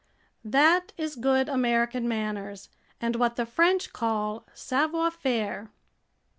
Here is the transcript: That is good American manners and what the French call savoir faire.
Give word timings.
That 0.43 0.93
is 0.97 1.15
good 1.15 1.47
American 1.47 2.07
manners 2.07 2.69
and 2.99 3.15
what 3.17 3.35
the 3.35 3.45
French 3.45 3.93
call 3.93 4.47
savoir 4.55 5.11
faire. 5.11 5.69